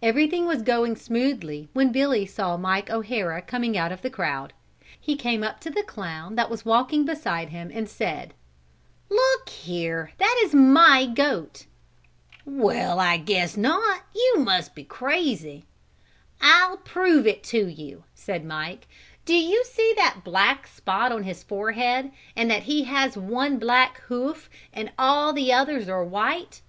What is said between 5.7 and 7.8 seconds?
clown that was walking beside him